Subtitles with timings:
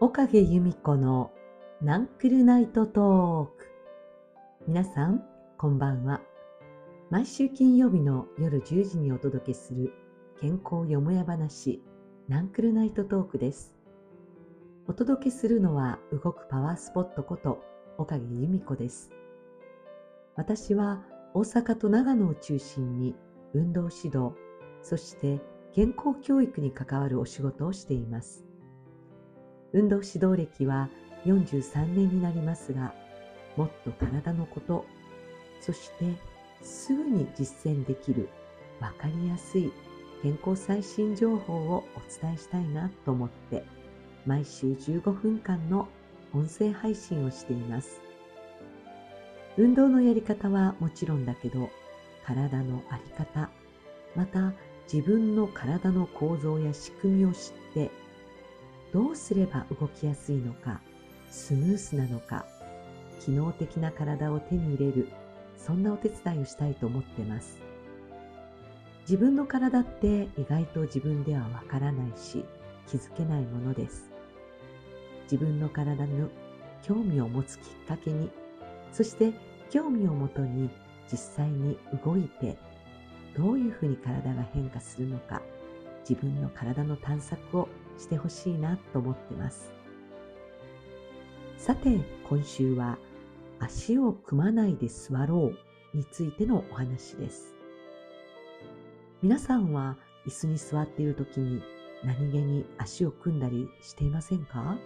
[0.00, 1.30] 岡毛由美子の
[1.80, 3.70] ナンクルナイトトーク。
[4.66, 5.22] 皆さん
[5.56, 6.20] こんばんは。
[7.10, 9.92] 毎週金曜日の夜10時にお届けする
[10.40, 11.80] 健康よもや話
[12.26, 13.76] ナンクルナイトトークです。
[14.88, 17.62] お届けするのは動くパワースポットこと
[17.96, 19.12] 岡毛由美子です。
[20.40, 21.02] 私は
[21.34, 23.14] 大阪と長野を中心に
[23.52, 24.32] 運動指導
[24.80, 25.38] そして
[25.74, 28.42] 健康教育に関わるお仕事をしています。
[29.74, 30.88] 運動指導歴は
[31.26, 32.94] 43年になりますが
[33.58, 34.86] もっと体のこと
[35.60, 36.06] そして
[36.62, 38.30] すぐに実践できる
[38.80, 39.70] 分かりやすい
[40.22, 43.62] 健康最新情報をお伝えしたいなと思って
[44.24, 45.86] 毎週15分間の
[46.32, 48.09] 音声配信をしています。
[49.60, 51.68] 運動のやり方はもちろんだけど
[52.24, 53.50] 体の在り方
[54.16, 54.54] また
[54.90, 57.90] 自分の体の構造や仕組みを知って
[58.90, 60.80] どうすれば動きやすいのか
[61.28, 62.46] スムースなのか
[63.20, 65.08] 機能的な体を手に入れる
[65.58, 67.60] そんなお手伝いをしたいと思ってます。
[69.02, 72.46] 自分の体って意外と自分ではわからないし
[72.86, 74.10] 気づけないものです。
[75.24, 76.30] 自分の体の
[76.82, 78.30] 興味を持つきっかけに
[78.92, 79.32] そして
[79.70, 80.68] 興味をもとに
[81.10, 82.58] 実際に動いて
[83.36, 85.40] どういうふうに体が変化するのか
[86.08, 89.72] 自分の体の探索をしてほしいなと思ってます。
[91.56, 92.98] さて今週は
[93.58, 95.52] 足を組まないで座ろ
[95.94, 97.54] うについてのお話です。
[99.22, 101.62] 皆さんは椅子に座っている時に
[102.02, 104.78] 何気に足を組んだりしていませんか？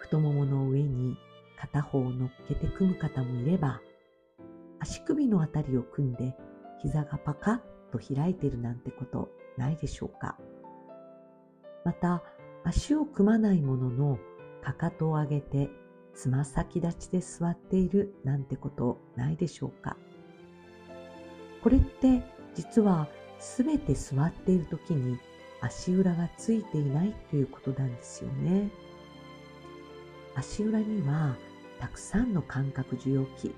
[0.00, 1.16] 太ももの上に
[1.60, 3.80] 片方を乗っけて組む方もいれば
[4.80, 6.34] 足首のあたりを組んで
[6.82, 7.58] 膝がパカッ
[7.92, 10.38] と開いてるなんてことないでしょうか。
[11.84, 12.22] また
[12.64, 14.18] 足を組まないものの
[14.62, 15.70] かかとを上げて
[16.14, 19.96] つま先立ちで座っているなんてことないでしょうか。
[21.62, 22.22] これって
[22.54, 23.08] 実は
[23.40, 25.18] すべて座っている時に
[25.60, 28.70] 足裏がついていないということなんですよね。
[30.34, 31.36] 足裏には
[31.80, 33.54] たくさんの感覚受容器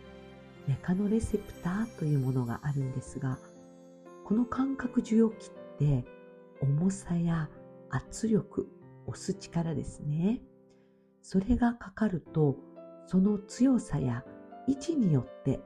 [0.67, 3.39] メカノレセプターというものがあるんですが
[4.25, 6.05] この感覚受容器って
[6.61, 7.49] 重さや
[7.91, 8.69] 圧力
[9.07, 10.41] 押す力ですね。
[11.23, 12.57] それがかかると
[13.07, 14.25] その強さや
[14.69, 15.61] 位置によって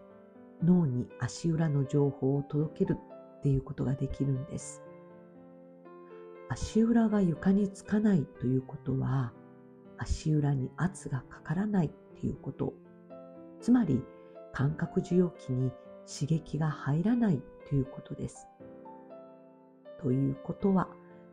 [0.63, 2.97] 脳に足裏の情報を届ける
[3.39, 4.83] っていうことができるんです。
[6.49, 9.33] 足裏が床につかないということは
[9.99, 11.93] 足裏に圧がかからない
[12.25, 12.75] いうこと。
[13.61, 14.03] つまり
[14.53, 15.73] 感覚受容器に
[16.07, 18.47] 刺激が入らないということです。
[20.01, 20.89] ということは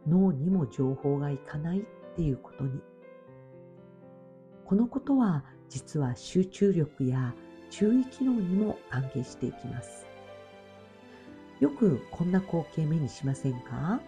[0.08, 1.84] 脳にも情報がいかないっ
[2.16, 2.82] ていうことに。
[4.66, 7.36] このことは実は集中力や
[7.70, 10.08] 注意機能にも関係していきます。
[11.60, 14.02] よくこんな光景目にしませんか？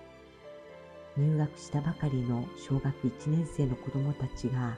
[1.15, 4.77] 入学したばかりの小学1年生の子供たちが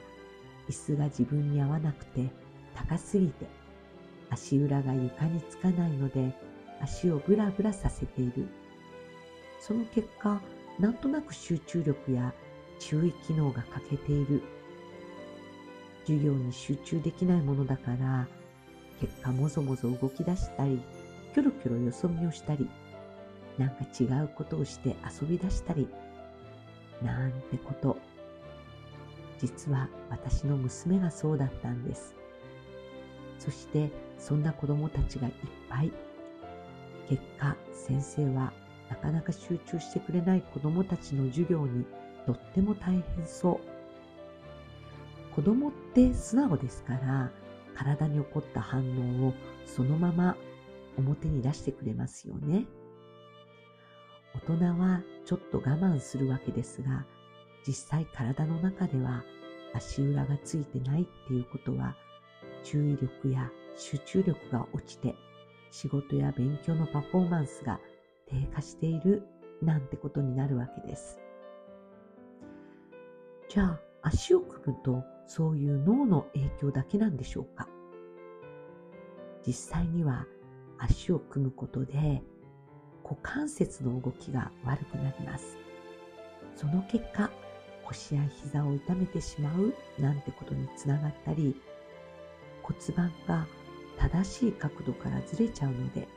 [0.68, 2.28] 椅子が自分に合わなくて
[2.74, 3.46] 高すぎて
[4.30, 6.32] 足裏が床につかないので
[6.80, 8.48] 足をブラブラさせている。
[9.60, 10.40] その結果
[10.78, 12.34] なんとなく集中力や
[12.78, 14.42] 注意機能が欠けている。
[16.04, 18.28] 授業に集中できないものだから
[19.00, 20.80] 結果もぞもぞ動き出したり
[21.34, 22.70] キョロキョロよそ見をしたり
[23.58, 25.88] なんか違うことをして遊び出したり
[27.02, 27.98] なんてこと。
[29.38, 32.14] 実は私の娘がそうだったんです。
[33.38, 35.34] そしてそんな子供たちがいっ
[35.68, 35.92] ぱい。
[37.08, 38.52] 結果先生は
[38.90, 41.84] なかなか集中してくれない子供たちの授業に
[42.24, 45.34] とっても大変そう。
[45.34, 47.30] 子供って素直ですから
[47.74, 48.82] 体に起こった反
[49.22, 49.34] 応を
[49.66, 50.36] そのまま
[50.96, 52.64] 表に出してくれますよね。
[54.34, 57.04] 大人はちょっと我慢するわけですが
[57.66, 59.24] 実際体の中では
[59.74, 61.96] 足裏がついてないっていうことは
[62.62, 65.14] 注意力や集中力が落ちて
[65.70, 67.80] 仕事や勉強のパフォーマンスが
[68.28, 69.26] 低下している
[69.62, 71.18] なんてことになるわけです。
[73.48, 77.68] じゃあ足を組むとそういう脳の影響だけなんでしょうか？
[79.46, 80.26] 実際には
[80.78, 82.22] 足を組むことで
[83.02, 85.58] 股関節の動きが悪くなります。
[86.54, 87.30] その結果
[87.88, 91.54] 腰や膝を痛めてしまうなんてことにつながったり
[92.66, 93.46] 骨盤が
[93.96, 96.08] 正しい角度からずれちゃうので、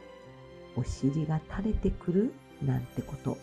[0.75, 3.37] お尻が垂れてくるなんてこと。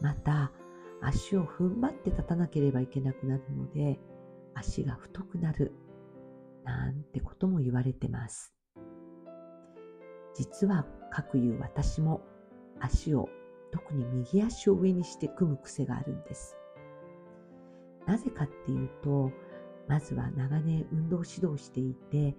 [0.00, 0.52] また、
[1.00, 3.98] 足を踏ん張って立たなければいけなくなるので、
[4.54, 5.72] 足が太くなる
[6.64, 8.54] なんてことも言われてます。
[10.34, 12.22] 実は、かくいう私も
[12.80, 13.28] 足を、
[13.70, 16.56] 特に右足を上にして組む癖があるんです。
[18.08, 19.30] なぜかっていうと、
[19.86, 22.34] まずは長年運動指導していて、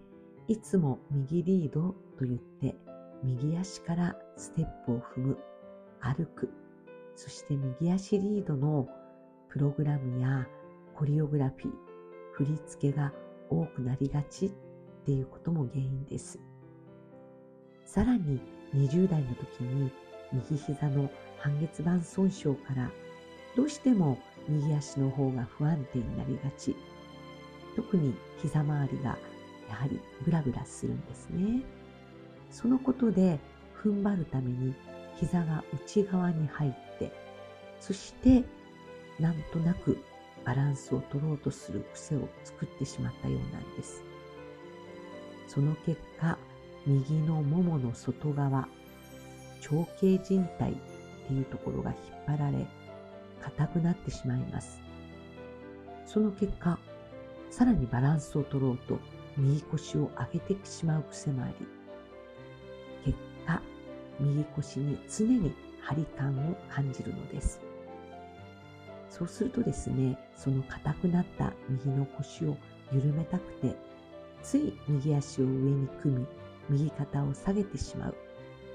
[0.48, 2.76] いつも右リードと言って、
[3.24, 5.38] 右足からステップを踏む、
[6.02, 6.50] 歩く、
[7.16, 8.88] そして右足リードの
[9.50, 10.48] プログラムや
[10.96, 11.72] コリオグラフィー、
[12.34, 13.14] 振り付けが
[13.52, 14.52] 多くなりがちっ
[15.06, 16.40] ていうことも原因です。
[17.86, 18.42] さらに
[18.74, 19.92] 20代の時に
[20.34, 22.90] 右膝の半月板損傷から
[23.56, 24.18] どうしても
[24.50, 26.76] 右足の方が不安定になりがち。
[27.76, 29.18] 特に膝周りが
[29.70, 31.62] やはりグラグラするんですね。
[32.52, 33.40] そのことで
[33.84, 34.74] 踏ん張るために
[35.16, 37.12] 膝が内側に入って、
[37.80, 38.44] そして
[39.20, 39.98] なんとなく
[40.46, 44.02] バランスを取ろうとする癖を作ってしまったようなんです。
[45.48, 46.38] その結果、
[46.86, 48.68] 右のももの外側、
[49.62, 50.76] 長径靭帯っ
[51.28, 52.66] ていうところが引っ張られ、
[53.42, 54.80] 硬くなってしまいます。
[56.06, 56.80] その結果、
[57.50, 59.00] さらにバランスを取ろうと
[59.38, 61.68] 右腰を上げてしまう癖もあり、
[63.06, 63.62] 結果、
[64.20, 67.62] 右腰に常に張り感を感じるのです。
[69.10, 72.56] そうするとですね、その硬くなった右の腰を
[72.92, 73.76] 緩めたくて、
[74.42, 76.26] つい右足を上に組み、
[76.70, 78.16] 右肩を下げてしまう、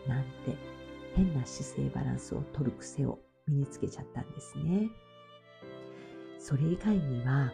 [0.08, 0.56] なんて
[1.14, 4.90] 変な姿勢バランスを取る癖を身につけちゃったんですね。
[6.38, 7.52] それ以外には、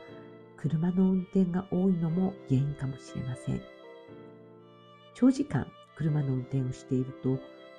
[0.57, 3.61] 車の運転が多いのも原因かもしれません。
[5.15, 5.67] 長時間
[5.97, 7.39] 車の運転をしていると、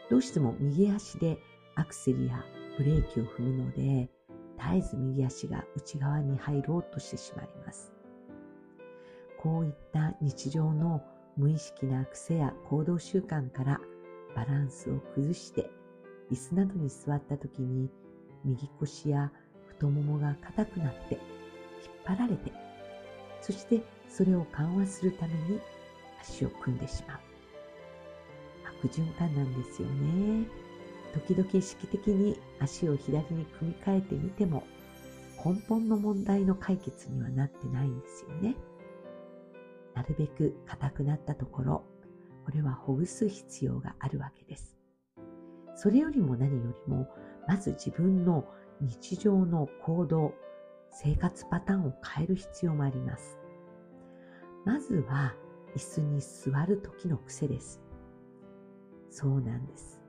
[0.09, 1.39] どうしても右足で
[1.75, 2.43] アクセルや
[2.77, 4.09] ブレーキを踏むので、
[4.57, 7.91] 絶えず右足が内側に入ろうとしてしまいます。
[9.41, 11.01] こういった日常の
[11.35, 13.79] 無意識な癖や行動習慣から
[14.35, 15.69] バランスを崩して
[16.31, 17.89] 椅子などに座った時に
[18.45, 19.31] 右腰や
[19.67, 21.21] 太ももが硬くなって引っ
[22.05, 22.51] 張られて
[23.41, 25.59] そしてそれを緩和するために
[26.21, 27.19] 足を組んでしまう
[28.83, 30.45] 悪循環なんですよね
[31.13, 34.63] 時々意識的に足を左に組み替えてみても
[35.43, 38.55] 根本の問題の解決にはなってないんですよね。
[39.95, 41.83] なるべく硬くなったところ、
[42.45, 44.77] これはほぐす必要があるわけです。
[45.75, 47.07] それよりも何よりも、
[47.47, 48.45] まず自分の
[48.81, 50.33] 日常の行動、
[50.89, 53.39] 生活パターンを変える必要もあります。
[54.65, 55.35] まずは、
[55.75, 57.81] 椅子に座る時の癖です。
[59.09, 60.01] そうなんです。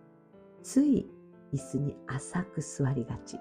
[0.63, 1.09] つい
[1.53, 3.39] 椅子に浅く座りがち。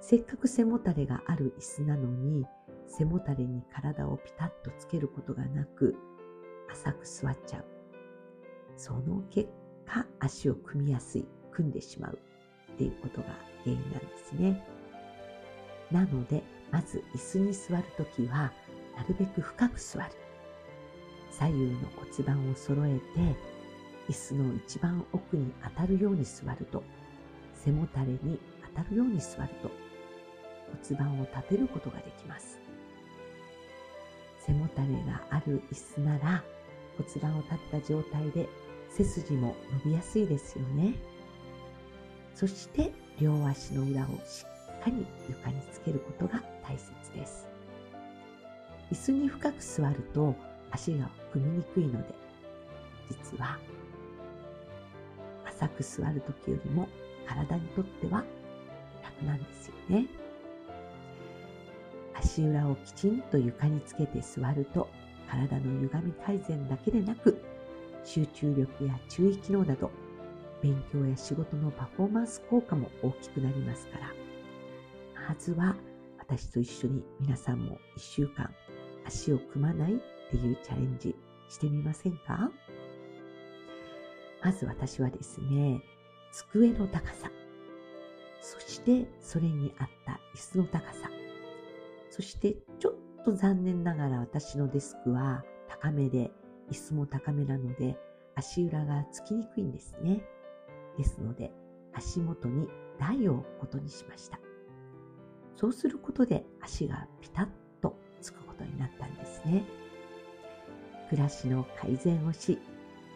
[0.00, 2.44] せっかく背もたれがある椅子なのに、
[2.86, 5.94] 背もたれに体をピタッとつけることがなく、
[6.70, 7.64] 浅く座っちゃう。
[8.76, 9.48] その結
[9.86, 12.18] 果、足を組みやすい、組んでしまう
[12.74, 13.28] っていうことが
[13.64, 14.62] 原因なんですね。
[15.90, 18.52] なので、まず椅子に座るときは、
[18.96, 20.10] なるべく深く座る。
[21.30, 23.02] 左右の骨盤を揃えて、
[24.08, 26.82] 椅子の一番奥に当たるように座ると、
[27.54, 28.38] 背もたれに
[28.74, 29.70] 当たるように座ると、
[30.86, 32.58] 骨盤を立てることができます。
[34.46, 36.42] 背もたれがある椅子なら
[36.96, 38.48] 骨盤を立った状態で
[38.90, 39.54] 背筋も
[39.84, 40.94] 伸びやすいですよね。
[42.34, 44.44] そして両足の裏をし
[44.80, 47.46] っかり床につけることが大切です。
[48.90, 50.34] 椅子に深く座ると
[50.70, 52.14] 足が組みにくいので、
[53.08, 53.58] 実は
[55.46, 56.88] 浅く座る時よりも
[57.26, 58.24] 体にとっては
[59.02, 60.06] 楽なんですよね。
[62.14, 64.88] 足裏をきちんと床につけて座ると
[65.28, 67.42] 体の歪み改善だけでなく
[68.04, 69.90] 集中力や注意機能など
[70.62, 74.12] 勉強や仕事のパフォーマンス効果も大きくなりますから。
[75.28, 75.76] まずは
[76.18, 78.54] 私と一緒に皆さんも1週間
[79.06, 79.96] 足を組まないっ
[80.30, 81.14] ていうチャレンジ
[81.48, 82.50] してみませんか？
[84.42, 85.80] まず私はですね
[86.32, 87.30] 机の高さ。
[88.40, 91.10] そしてそれに合った椅子の高さ。
[92.10, 96.30] そしてちょっと残念ながら私のデスクは高めで、
[96.70, 97.96] 椅子も高めなので
[98.34, 100.24] 足裏がつきにくいんですね。
[100.98, 101.50] ですので
[101.92, 102.68] 足元に
[102.98, 104.38] 台を置くことにしました。
[105.56, 107.48] そうすることで足がピタッ
[107.80, 109.64] とつくことになったんですね。
[111.10, 112.58] 暮らしの改善をし、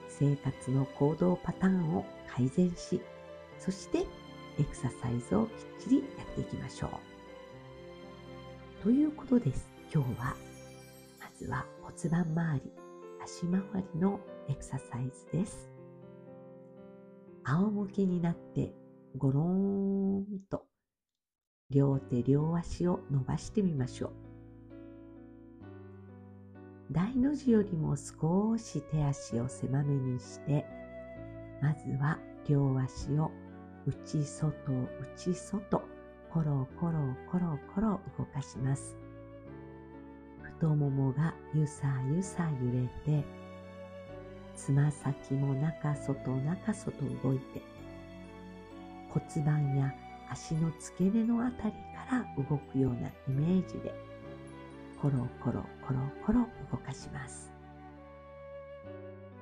[0.08, 3.00] 生活の行動パターンを改善し、
[3.58, 4.06] そして
[4.58, 5.52] エクササイズをきっ
[5.84, 6.90] ちりやっていきましょう。
[8.82, 9.68] ということです。
[9.92, 10.36] 今日は、
[11.18, 12.72] まずは骨盤周り、
[13.24, 13.60] 足回
[13.94, 15.75] りのエクササイズです。
[17.48, 18.74] 仰向けになって
[19.16, 20.64] ゴローンと
[21.70, 24.12] 両手両足を伸ばしてみましょう。
[26.90, 30.66] 大の字よりも少し手足を狭めにして、
[31.62, 33.30] まずは両足を
[33.86, 34.56] 内外
[35.16, 35.82] 内外
[36.32, 38.96] コロコロコロコロ動かします。
[40.42, 43.24] 太ももがゆさゆさ揺れて、
[44.56, 47.62] つま先も中外中外動いて、
[49.10, 49.94] 骨盤や
[50.30, 51.76] 足の付け根のあたりか
[52.10, 53.94] ら動くようなイメージで、
[55.00, 57.52] コロコロコロコロ動かします。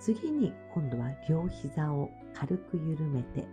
[0.01, 3.47] 次に今度は両膝を軽く緩めて、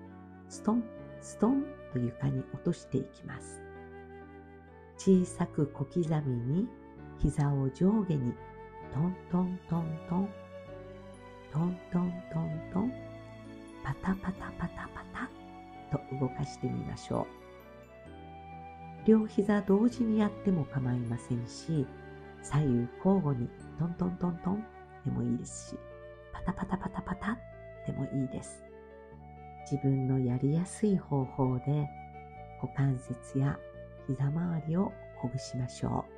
[0.50, 0.84] ストン、
[1.22, 1.64] ストン
[1.94, 3.62] と床に落としていきます。
[4.98, 6.68] 小さく小刻みに
[7.20, 8.34] 膝を上下に
[8.94, 10.30] トントントントン、
[11.52, 12.94] トントントントン、
[13.84, 17.28] パタパタパタパタと動かしてみましょ
[19.06, 19.08] う。
[19.08, 21.86] 両膝同時にやっても構いませんし、
[22.42, 24.66] 左右交互にトントントントン
[25.04, 25.76] でもいいですし、
[26.32, 27.38] パタパタパタパタ
[27.86, 28.64] でもいいです。
[29.70, 31.90] 自分のやりやすい方法で
[32.62, 33.60] 股関節や
[34.08, 36.12] 膝周りをほぐしましょう。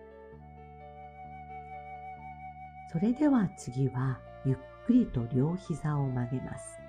[2.92, 6.80] それでは次はゆっくりと両膝を曲げます。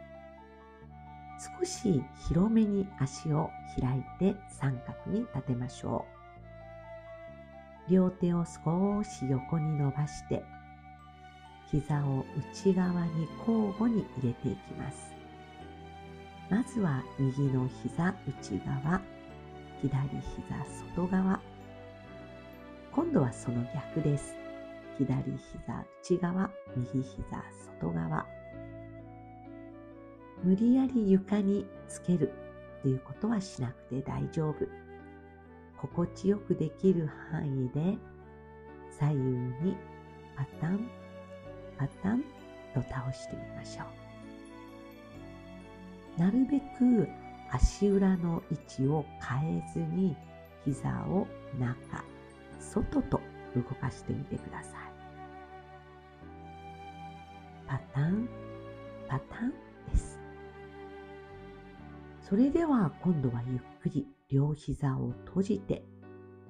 [1.58, 6.04] 少し広めに足を開いて三角に立てましょ
[7.88, 7.92] う。
[7.92, 10.42] 両手を少し横に伸ばして、
[11.70, 12.24] 膝を
[12.54, 15.12] 内側に交互に入れていきます。
[16.50, 19.00] まずは右の膝内側、
[19.82, 21.40] 左膝外側。
[22.92, 24.43] 今度はその逆です。
[24.98, 27.22] 左膝内側、右膝
[27.80, 28.26] 外側。
[30.42, 32.32] 無理やり床につける
[32.82, 34.66] ということはしなくて大丈夫。
[35.78, 37.98] 心地よくできる範囲で
[38.90, 39.20] 左右
[39.68, 39.76] に
[40.36, 40.88] パタン、
[41.78, 42.22] パタン
[42.72, 43.84] と倒してみましょ
[46.18, 46.20] う。
[46.20, 47.08] なるべく
[47.50, 50.16] 足裏の位置を変えずに
[50.64, 51.26] 膝を
[51.58, 52.04] 中、
[52.60, 53.20] 外と
[53.54, 54.83] 動かしてみてください。
[57.66, 58.28] パタン、
[59.08, 59.52] パタン
[59.90, 60.20] です。
[62.20, 65.84] それでは今度はゆっくり両膝を閉じて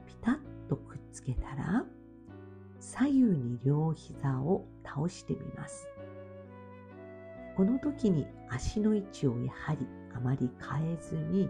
[0.07, 1.85] ピタッとくっつけたら
[2.79, 5.89] 左右に両膝を倒してみます。
[7.57, 11.49] この時に足の位置をやはりあまり変えずに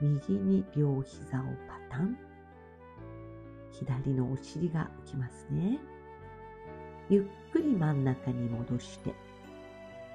[0.00, 2.16] 右に両膝をパタン
[3.70, 5.78] 左のお尻が浮きますね。
[7.10, 9.12] ゆっくり真ん中に戻して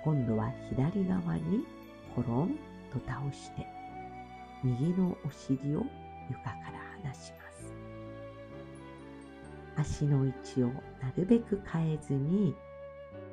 [0.05, 1.65] 今度は左側に
[2.15, 2.55] コロン
[2.89, 3.67] と倒して
[4.63, 5.83] 右のお尻を
[6.29, 7.73] 床から離します。
[9.75, 12.55] 足の位置をなるべく変えずに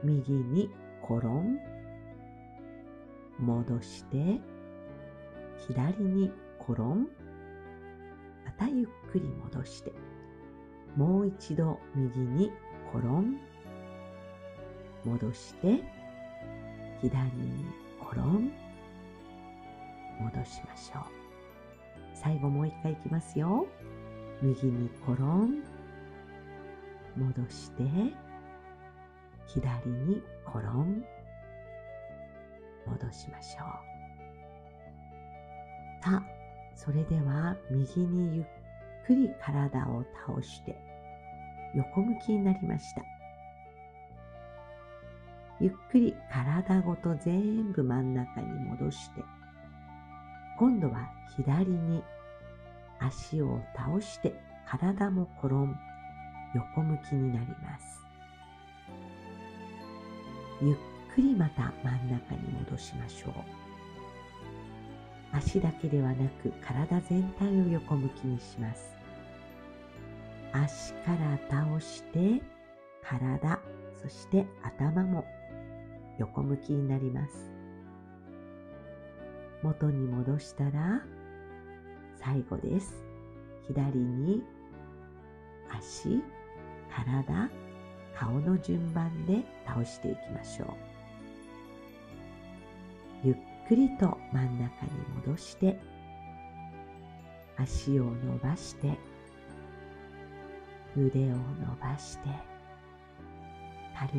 [0.03, 0.69] 右に
[1.01, 1.61] コロン
[3.39, 4.41] 戻して
[5.69, 7.07] 左にコロン
[8.45, 9.93] またゆっくり戻して
[10.97, 12.51] もう一度右に
[12.93, 13.39] コロン
[15.05, 15.83] 戻して
[17.01, 17.65] 左に
[18.01, 18.53] コロン
[20.21, 21.03] 戻しましょう。
[22.15, 23.67] 最後もう一回いきますよ。
[24.41, 25.63] 右にコロン。
[27.17, 27.83] 戻して、
[29.47, 31.05] 左にコロン。
[32.87, 33.65] 戻しましょ
[36.01, 36.05] う。
[36.05, 36.23] さあ、
[36.75, 38.45] それでは右にゆっ
[39.07, 40.77] くり体を倒して
[41.75, 43.22] 横向きになりました。
[45.63, 49.23] ゆっくり体ごと全部真ん中に戻して
[50.59, 52.03] 今度は左に
[52.99, 54.35] 足を倒して
[54.67, 55.77] 体も転ん
[56.53, 58.01] 横向きになります。
[60.61, 60.77] ゆっ
[61.15, 63.33] くりまた真ん中に戻しましょう。
[65.33, 68.97] 足だけではなく体全体を横向きにします。
[70.53, 72.43] 足から倒して
[73.03, 73.61] 体、
[74.03, 75.25] そして頭も
[76.19, 77.51] 横向きになります。
[79.63, 81.03] 元に戻したら
[82.17, 83.05] 最後です。
[83.67, 84.43] 左に
[85.71, 86.23] 足、
[86.91, 87.51] 体、
[88.19, 90.69] 顔の順番で倒していきましょう。
[93.25, 93.37] ゆっ
[93.69, 94.91] くりと真ん中に
[95.25, 95.79] 戻して
[97.57, 98.99] 足を伸ばして
[100.97, 101.37] 腕を伸
[101.81, 102.52] ばして
[104.11, 104.13] 軽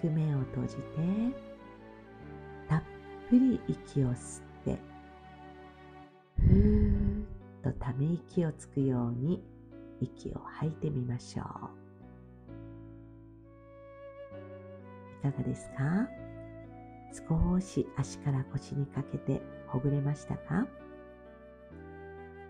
[0.00, 0.82] く目を閉じて
[2.70, 2.82] たっ
[3.28, 4.78] ぷり息を吸って
[6.38, 7.26] ふーっ
[7.62, 9.42] とため息をつくように
[10.00, 11.46] 息を吐いてみましょう。
[15.28, 16.08] いかがですか？
[17.28, 20.66] 少し足から腰にかけてほぐれましたか？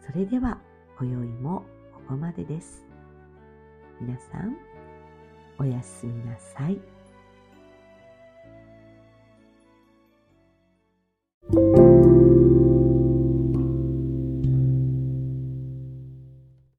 [0.07, 0.61] それでは
[1.01, 2.87] 今宵もここまでです。
[4.01, 4.57] 皆さん、
[5.59, 6.96] おやすみなさい。